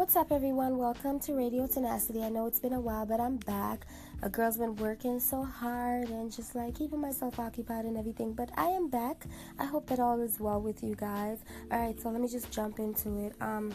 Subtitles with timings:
[0.00, 0.78] What's up, everyone?
[0.78, 2.22] Welcome to Radio Tenacity.
[2.22, 3.86] I know it's been a while, but I'm back.
[4.22, 8.48] A girl's been working so hard and just like keeping myself occupied and everything, but
[8.56, 9.26] I am back.
[9.58, 11.40] I hope that all is well with you guys.
[11.70, 13.34] All right, so let me just jump into it.
[13.42, 13.74] Um,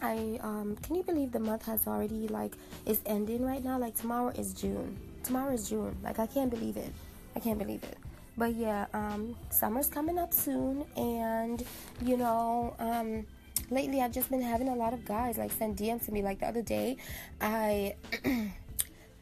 [0.00, 2.54] I um, can you believe the month has already like
[2.86, 3.76] is ending right now?
[3.76, 4.96] Like tomorrow is June.
[5.24, 5.96] Tomorrow is June.
[6.00, 6.92] Like I can't believe it.
[7.34, 7.98] I can't believe it.
[8.36, 11.64] But yeah, um, summer's coming up soon, and
[12.04, 13.26] you know, um
[13.70, 16.22] lately I've just been having a lot of guys like send DMs to me.
[16.22, 16.96] Like the other day,
[17.40, 17.94] I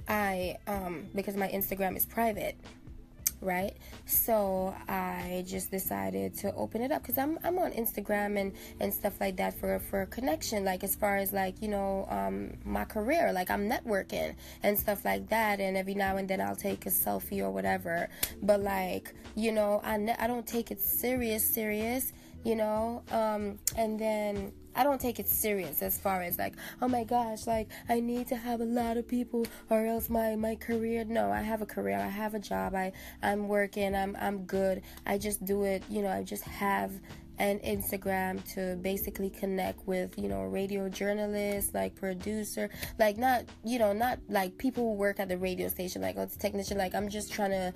[0.09, 2.57] I um because my Instagram is private,
[3.41, 3.77] right?
[4.07, 8.93] So I just decided to open it up because I'm I'm on Instagram and and
[8.93, 10.65] stuff like that for for a connection.
[10.65, 15.05] Like as far as like you know um my career, like I'm networking and stuff
[15.05, 15.61] like that.
[15.61, 18.09] And every now and then I'll take a selfie or whatever.
[18.43, 22.13] But like you know I ne- I don't take it serious serious
[22.47, 23.03] you know?
[23.11, 27.47] Um, and then i don't take it serious as far as like oh my gosh
[27.47, 31.03] like i need to have a lot of people or else my my career.
[31.05, 31.97] No i have a career.
[31.97, 32.75] I have a job.
[32.75, 33.95] I i'm working.
[33.97, 34.83] I'm i'm good.
[35.07, 36.93] I just do it you know i just have
[37.39, 43.79] an Instagram to basically connect with, you know, radio journalists, like producer, like not, you
[43.79, 46.79] know, not like people who work at the radio station, like oh, it's technician.
[46.79, 47.75] Like I'm just trying to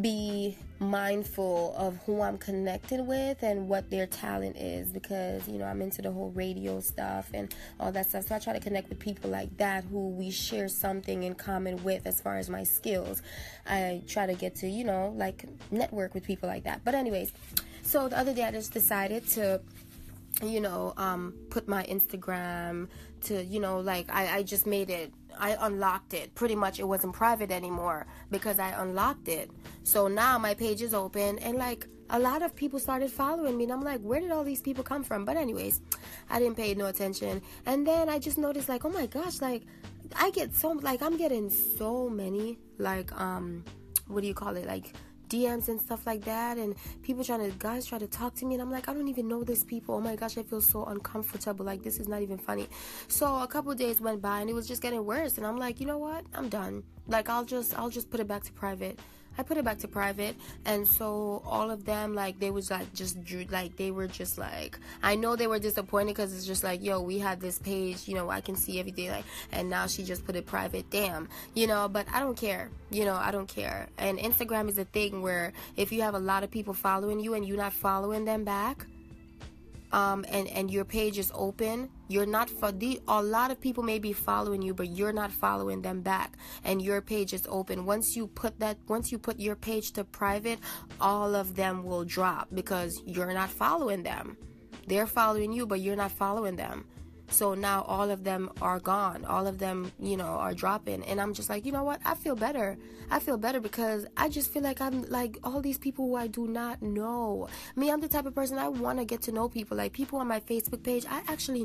[0.00, 5.64] be mindful of who I'm connected with and what their talent is because you know
[5.64, 8.26] I'm into the whole radio stuff and all that stuff.
[8.26, 11.82] So I try to connect with people like that who we share something in common
[11.82, 13.22] with as far as my skills.
[13.66, 16.82] I try to get to, you know, like network with people like that.
[16.84, 17.32] But anyways,
[17.82, 19.60] so the other day I just decided to
[20.42, 22.88] you know um put my Instagram
[23.22, 26.34] to you know like I I just made it I unlocked it.
[26.34, 29.50] Pretty much it wasn't private anymore because I unlocked it.
[29.84, 33.64] So now my page is open and like a lot of people started following me
[33.64, 35.24] and I'm like, where did all these people come from?
[35.24, 35.80] But anyways,
[36.30, 37.42] I didn't pay no attention.
[37.66, 39.62] And then I just noticed like, oh my gosh, like
[40.14, 43.64] I get so like I'm getting so many like um
[44.08, 44.66] what do you call it?
[44.66, 44.92] Like
[45.28, 48.54] DMs and stuff like that, and people trying to guys try to talk to me,
[48.54, 49.96] and I'm like, I don't even know these people.
[49.96, 51.64] Oh my gosh, I feel so uncomfortable.
[51.64, 52.68] Like this is not even funny.
[53.08, 55.80] So a couple days went by, and it was just getting worse, and I'm like,
[55.80, 56.24] you know what?
[56.34, 56.82] I'm done.
[57.06, 58.98] Like I'll just I'll just put it back to private.
[59.38, 62.92] I put it back to private, and so all of them like they was like
[62.94, 63.18] just
[63.50, 67.00] like they were just like I know they were disappointed because it's just like yo
[67.00, 70.24] we had this page you know I can see everything like and now she just
[70.24, 70.90] put it private.
[70.90, 73.88] Damn you know but I don't care you know I don't care.
[73.98, 77.34] And Instagram is a thing where if you have a lot of people following you
[77.34, 78.86] and you're not following them back
[79.92, 83.82] um, and and your page is open, you're not for the a lot of people
[83.82, 87.86] may be following you, but you're not following them back, and your page is open.
[87.86, 90.58] Once you put that, once you put your page to private,
[91.00, 94.36] all of them will drop because you're not following them.
[94.86, 96.86] They're following you, but you're not following them.
[97.28, 99.24] So now all of them are gone.
[99.24, 101.04] All of them, you know, are dropping.
[101.04, 102.00] And I'm just like, you know what?
[102.04, 102.78] I feel better.
[103.10, 106.26] I feel better because I just feel like I'm like all these people who I
[106.26, 107.48] do not know.
[107.76, 109.76] Me, I'm the type of person I want to get to know people.
[109.76, 111.64] Like people on my Facebook page, I actually,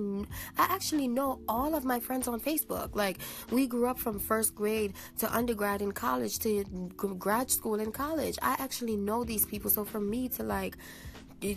[0.57, 2.95] I actually know all of my friends on Facebook.
[2.95, 3.19] Like
[3.50, 6.63] we grew up from first grade to undergrad in college to
[7.17, 8.38] grad school in college.
[8.41, 9.69] I actually know these people.
[9.71, 10.77] So for me to like,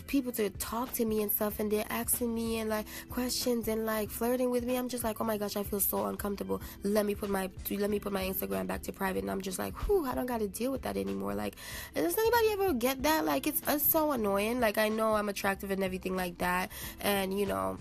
[0.07, 3.85] people to talk to me and stuff and they're asking me and like questions and
[3.85, 6.61] like flirting with me i'm just like oh my gosh i feel so uncomfortable.
[6.83, 9.21] Let me put my let me put my instagram back to private.
[9.21, 11.35] And i'm just like whew i don't gotta deal with that anymore.
[11.35, 11.55] Like
[11.93, 13.25] does anybody ever get that?
[13.25, 14.59] Like it's, it's so annoying.
[14.59, 16.71] Like i know i'm attractive and everything like that.
[17.01, 17.77] And you know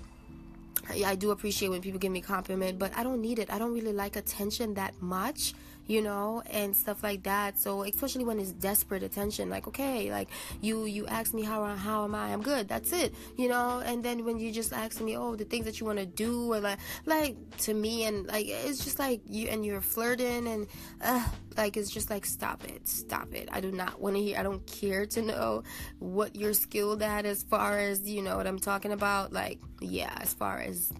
[1.04, 3.50] I do appreciate when people give me compliment, but I don't need it.
[3.50, 5.54] I don't really like attention that much
[5.86, 7.58] you know, and stuff like that.
[7.58, 10.28] So especially when it's desperate attention, like okay, like
[10.60, 12.32] you you ask me how how am I?
[12.32, 12.68] I'm good.
[12.68, 13.82] That's it, you know.
[13.84, 16.52] And then when you just ask me, oh, the things that you want to do,
[16.52, 20.66] or like like to me, and like it's just like you and you're flirting, and
[21.02, 23.48] uh, like it's just like stop it, stop it.
[23.52, 24.38] I do not want to hear.
[24.38, 25.62] I don't care to know
[25.98, 29.32] what you're skilled at as far as you know what I'm talking about.
[29.32, 30.92] Like yeah, as far as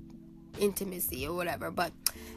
[0.59, 1.71] intimacy or whatever.
[1.71, 1.93] But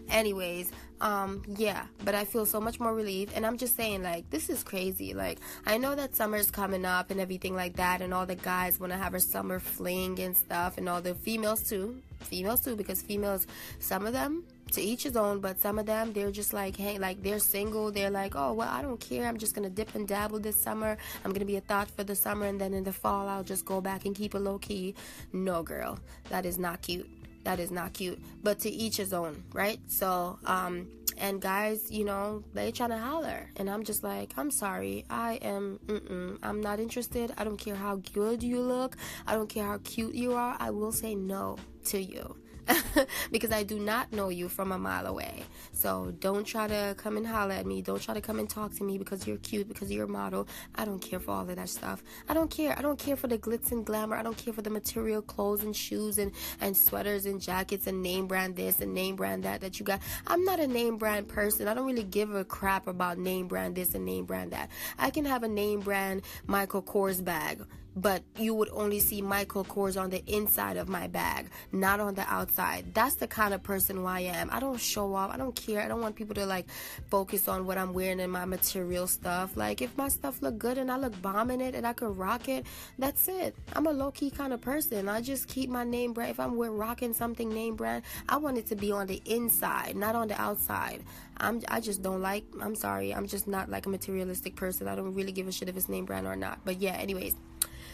[0.10, 0.72] anyways
[1.02, 4.50] um yeah but i feel so much more relieved and i'm just saying like this
[4.50, 8.26] is crazy like i know that summer's coming up and everything like that and all
[8.26, 12.02] the guys want to have a summer fling and stuff and all the females too
[12.22, 13.46] females too because females
[13.80, 16.98] some of them to each his own but some of them they're just like hey
[16.98, 20.08] like they're single they're like oh well i don't care i'm just gonna dip and
[20.08, 22.92] dabble this summer i'm gonna be a thought for the summer and then in the
[22.92, 24.96] fall i'll just go back and keep it low key
[25.32, 26.00] no girl
[26.30, 27.08] that is not cute
[27.48, 28.20] that is not cute.
[28.44, 29.80] But to each his own, right?
[29.88, 34.52] So, um, and guys, you know, they trying to holler, and I'm just like, I'm
[34.52, 37.34] sorry, I am, mm-mm, I'm not interested.
[37.38, 40.58] I don't care how good you look, I don't care how cute you are.
[40.60, 41.56] I will say no
[41.86, 42.36] to you.
[43.32, 45.44] because I do not know you from a mile away.
[45.72, 47.82] So don't try to come and holler at me.
[47.82, 50.48] Don't try to come and talk to me because you're cute, because you're a model.
[50.76, 52.04] I don't care for all of that stuff.
[52.28, 52.78] I don't care.
[52.78, 54.16] I don't care for the glitz and glamour.
[54.16, 56.32] I don't care for the material clothes and shoes and,
[56.62, 60.02] and sweaters and jackets and name brand this and name brand that that you got.
[60.26, 61.68] I'm not a name brand person.
[61.68, 64.70] I don't really give a crap about name brand this and name brand that.
[64.98, 67.66] I can have a name brand Michael Kors bag
[67.98, 72.14] but you would only see Michael Kors on the inside of my bag, not on
[72.14, 72.94] the outside.
[72.94, 74.50] That's the kind of person who I am.
[74.52, 75.34] I don't show off.
[75.34, 75.82] I don't care.
[75.82, 76.68] I don't want people to like
[77.10, 79.58] focus on what I'm wearing and my material stuff.
[79.58, 82.16] Like if my stuff look good and I look bomb in it and I can
[82.16, 82.68] rock it,
[83.00, 83.56] that's it.
[83.74, 85.10] I'm a low key kind of person.
[85.10, 86.30] I just keep my name brand.
[86.30, 90.16] If I'm rocking something name brand, I want it to be on the inside, not
[90.16, 91.02] on the outside.
[91.38, 92.46] I'm I just don't like.
[92.62, 93.14] I'm sorry.
[93.14, 94.88] I'm just not like a materialistic person.
[94.88, 96.60] I don't really give a shit if it's name brand or not.
[96.64, 97.36] But yeah, anyways.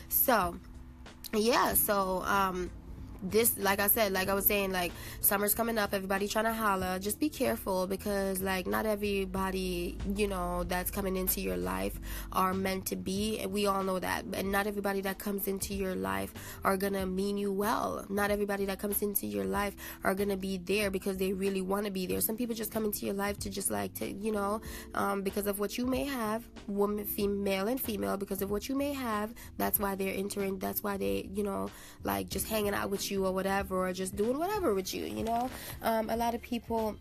[0.10, 0.56] So,
[1.34, 2.70] yeah, so um
[3.24, 4.92] this like i said like i was saying like
[5.22, 7.00] summer's coming up everybody trying to holla.
[7.00, 12.00] Just be careful because like not everybody you know that's coming into your life
[12.32, 13.40] are meant to be.
[13.40, 14.26] And we all know that.
[14.34, 16.34] And not everybody that comes into your life
[16.64, 18.06] are gonna mean you well.
[18.10, 21.86] Not everybody that comes into your life are gonna be there because they really want
[21.86, 22.22] to be there.
[22.22, 24.62] Some people just come into your life to just like to you know
[24.96, 28.76] um, because of what you may have woman female and female because of what you
[28.76, 31.70] may have that's why they're entering that's why they you know
[32.04, 35.06] like just hanging out with you you or whatever, or just doing whatever with you,
[35.06, 35.50] you know?
[35.82, 36.96] Um, a lot of people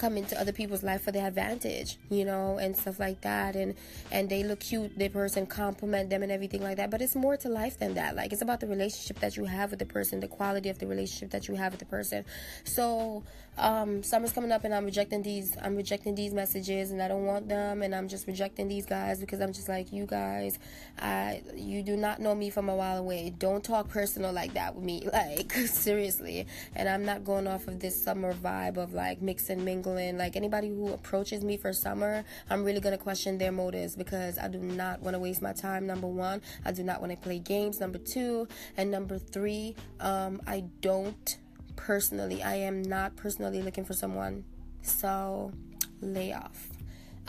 [0.00, 3.54] come into other people's life for their advantage, you know, and stuff like that.
[3.54, 3.74] And
[4.10, 6.90] and they look cute, the person compliment them and everything like that.
[6.90, 8.16] But it's more to life than that.
[8.16, 10.86] Like it's about the relationship that you have with the person, the quality of the
[10.86, 12.24] relationship that you have with the person.
[12.64, 13.22] So
[13.58, 15.56] um, summer's coming up, and I'm rejecting these.
[15.60, 17.82] I'm rejecting these messages, and I don't want them.
[17.82, 20.58] And I'm just rejecting these guys because I'm just like you guys.
[20.98, 23.34] I you do not know me from a while away.
[23.36, 26.46] Don't talk personal like that with me, like seriously.
[26.74, 30.18] And I'm not going off of this summer vibe of like mix and mingling.
[30.18, 34.48] Like anybody who approaches me for summer, I'm really gonna question their motives because I
[34.48, 35.86] do not want to waste my time.
[35.86, 37.80] Number one, I do not want to play games.
[37.80, 41.38] Number two, and number three, um, I don't
[41.76, 42.42] personally.
[42.42, 44.44] I am not personally looking for someone.
[44.82, 45.52] So,
[46.00, 46.79] lay off.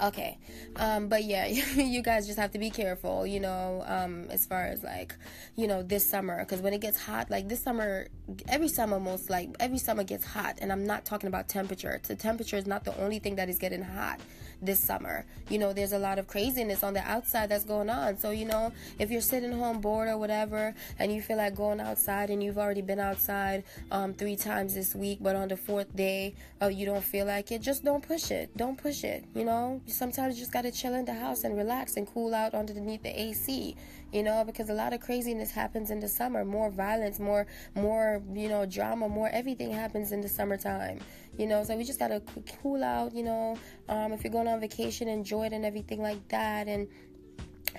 [0.01, 0.39] Okay.
[0.77, 1.45] Um, but yeah,
[1.75, 5.13] you guys just have to be careful, you know, um, as far as like,
[5.55, 6.39] you know, this summer.
[6.39, 8.07] Because when it gets hot, like this summer,
[8.47, 10.57] every summer, most like every summer gets hot.
[10.59, 11.99] And I'm not talking about temperature.
[12.07, 14.19] The temperature is not the only thing that is getting hot
[14.61, 15.25] this summer.
[15.49, 18.17] You know, there's a lot of craziness on the outside that's going on.
[18.17, 21.79] So, you know, if you're sitting home bored or whatever and you feel like going
[21.79, 25.95] outside and you've already been outside um, three times this week, but on the fourth
[25.95, 28.55] day uh, you don't feel like it, just don't push it.
[28.55, 29.25] Don't push it.
[29.33, 32.33] You know, sometimes you just got to chill in the house and relax and cool
[32.33, 33.75] out underneath the AC
[34.11, 36.45] you know because a lot of craziness happens in the summer.
[36.45, 40.99] More violence more more you know drama more everything happens in the summertime
[41.37, 41.63] you know.
[41.63, 42.21] So we just gotta
[42.61, 43.57] cool out you know.
[43.89, 46.67] Um, if you're going on vacation enjoy it and everything like that.
[46.67, 46.87] And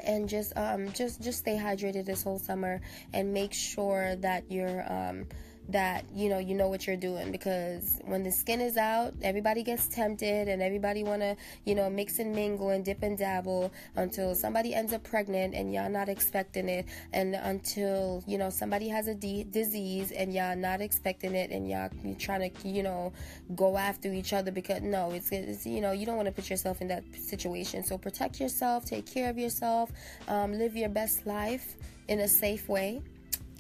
[0.05, 2.81] and just um just just stay hydrated this whole summer
[3.13, 5.27] and make sure that you're um
[5.69, 9.63] that you know you know what you're doing because when the skin is out everybody
[9.63, 13.73] gets tempted and everybody want to you know mix and mingle and dip and dabble
[13.97, 16.87] until somebody ends up pregnant and y'all not expecting it.
[17.13, 21.69] And until you know somebody has a d- disease and y'all not expecting it and
[21.69, 23.13] y'all trying to you know
[23.55, 26.51] go after each other because no it's, it's you know you don't want to put
[26.51, 27.85] yourself in that situation.
[27.85, 29.91] So protect yourself take care of yourself
[30.29, 31.77] um, live your best life
[32.09, 33.03] in a safe way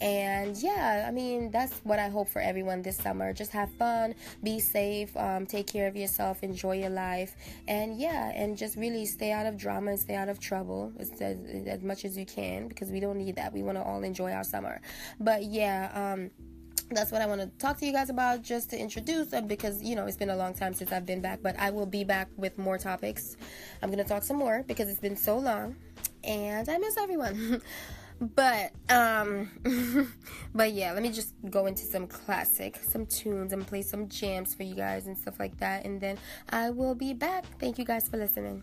[0.01, 3.33] and yeah, I mean, that's what I hope for everyone this summer.
[3.33, 7.37] Just have fun, be safe, um, take care of yourself, enjoy your life.
[7.69, 11.11] And yeah, and just really stay out of drama and stay out of trouble as,
[11.21, 13.53] as, as much as you can because we don't need that.
[13.53, 14.81] We want to all enjoy our summer.
[15.21, 16.31] But yeah, um,
[16.91, 19.83] that's what I want to talk to you guys about just to introduce them because
[19.83, 22.05] you know it's been a long time since I've been back, but I will be
[22.05, 23.37] back with more topics.
[23.83, 25.77] I'm gonna talk some more because it's been so long
[26.25, 27.63] and I miss everyone.
[28.23, 29.51] but um
[30.55, 34.55] but yeah let me just go into some classic some tunes and play some jams
[34.55, 35.85] for you guys and stuff like that.
[35.85, 36.19] And then
[36.51, 37.45] i will be back.
[37.59, 38.63] Thank you guys for listening